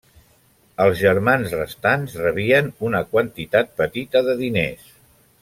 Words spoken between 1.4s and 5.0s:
restants rebien una quantitat petita de diners.